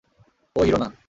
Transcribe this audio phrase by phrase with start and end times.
[0.55, 0.91] ও তো হিরো না।